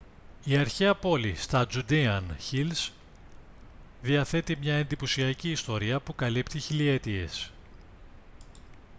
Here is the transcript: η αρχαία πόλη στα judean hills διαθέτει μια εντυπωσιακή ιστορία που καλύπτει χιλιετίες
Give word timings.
η 0.45 0.57
αρχαία 0.57 0.95
πόλη 0.95 1.35
στα 1.35 1.67
judean 1.73 2.21
hills 2.51 2.89
διαθέτει 4.01 4.55
μια 4.61 4.73
εντυπωσιακή 4.75 5.51
ιστορία 5.51 5.99
που 5.99 6.15
καλύπτει 6.15 6.59
χιλιετίες 6.59 7.51